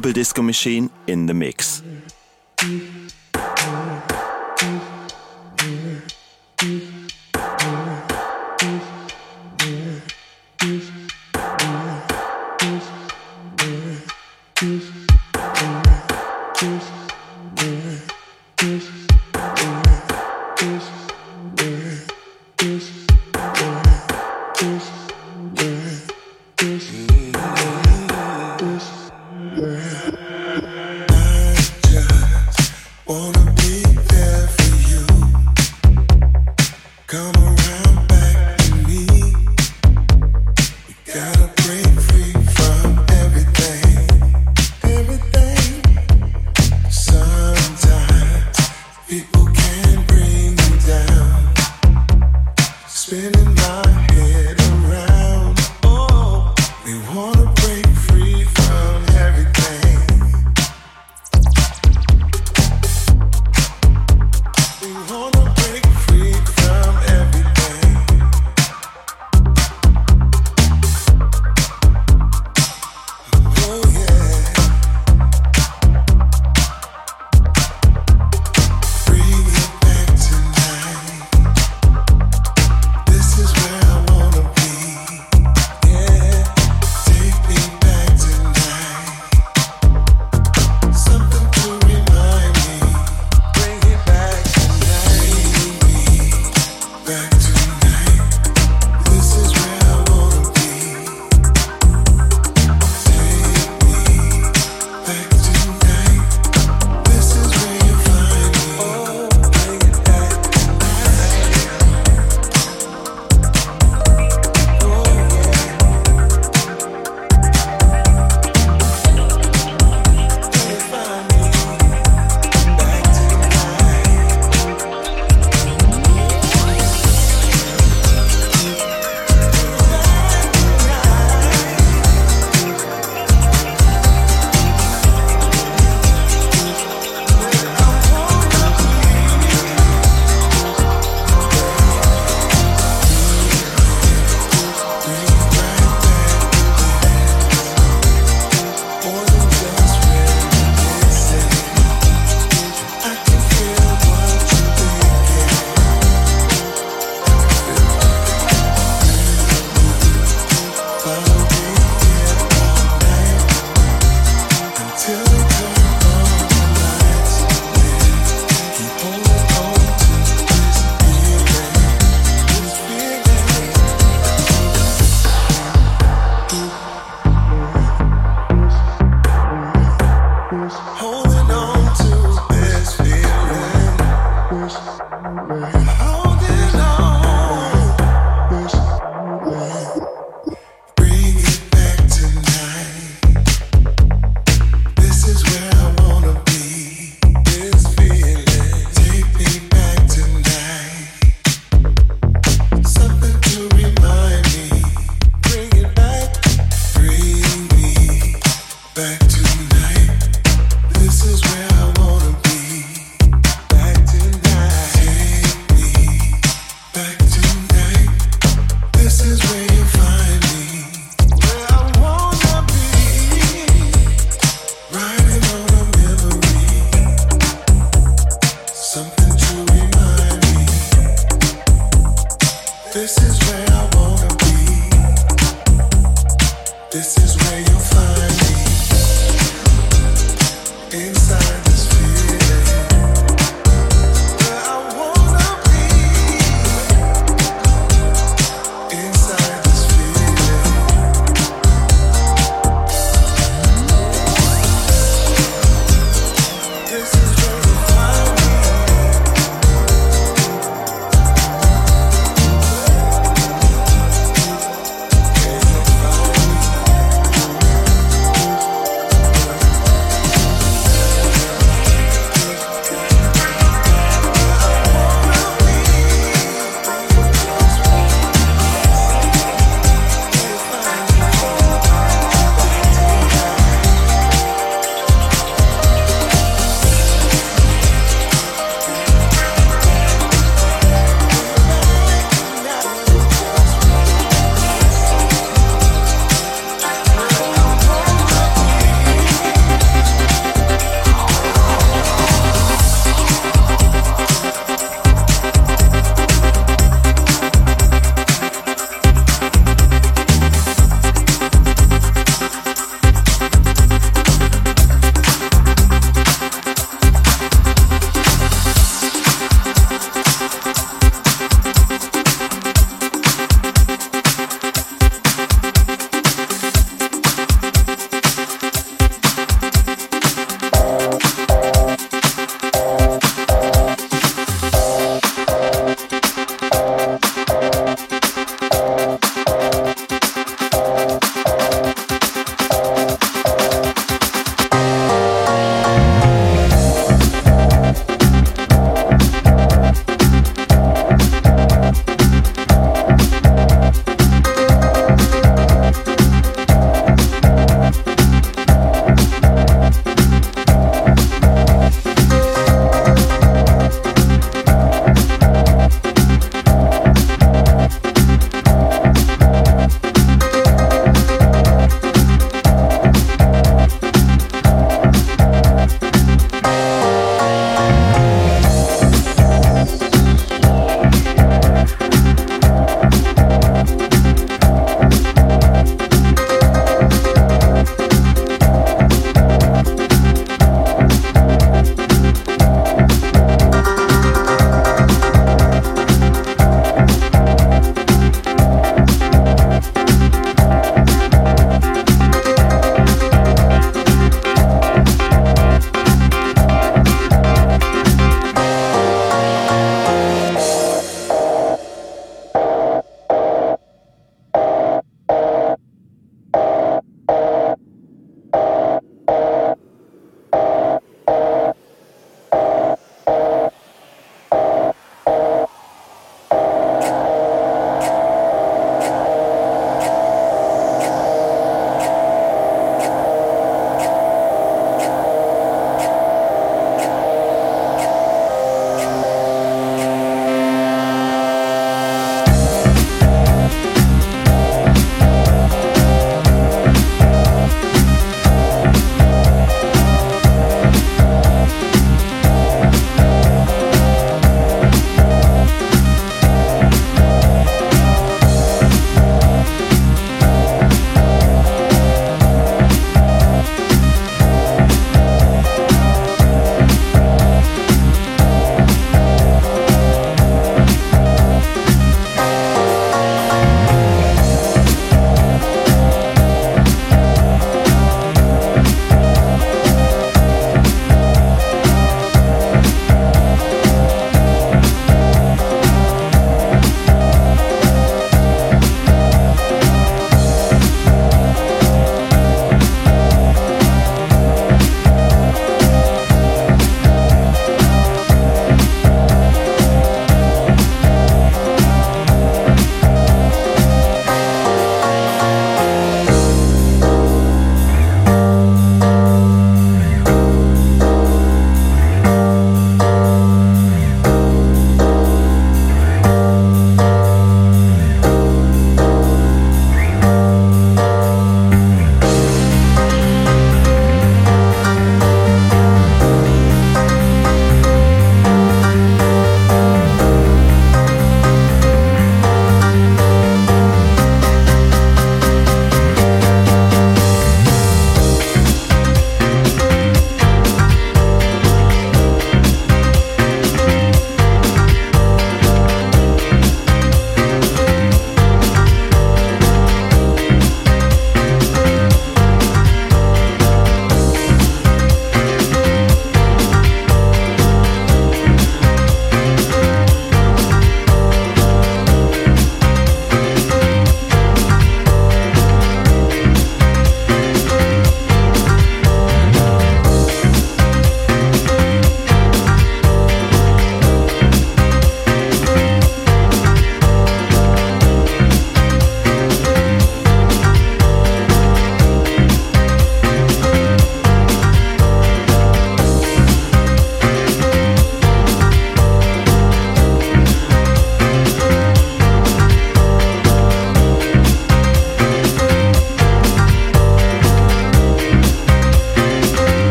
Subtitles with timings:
[0.00, 1.82] Purple Disco Machine in the mix.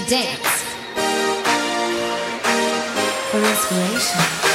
[0.00, 0.64] Dance
[3.30, 4.51] for inspiration.